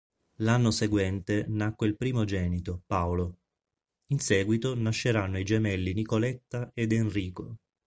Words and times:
L'anno 0.37 0.71
seguente 0.71 1.45
nacque 1.47 1.85
il 1.85 1.95
primogenito, 1.95 2.81
Paolo; 2.87 3.37
in 4.07 4.17
seguito 4.17 4.73
nasceranno 4.73 5.37
i 5.37 5.43
gemelli 5.43 5.93
Nicoletta 5.93 6.71
ed 6.73 6.91
Enrico. 6.91 7.57